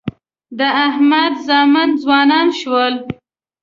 [0.57, 2.93] د احمد زامن ځوانان شول.